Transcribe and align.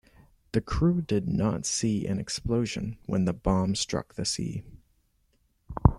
The 0.53 0.61
crew 0.61 1.03
did 1.03 1.27
not 1.29 1.63
see 1.63 2.07
an 2.07 2.17
explosion 2.17 2.97
when 3.05 3.25
the 3.25 3.33
bomb 3.33 3.75
struck 3.75 4.15
the 4.15 4.25
sea. 4.25 4.63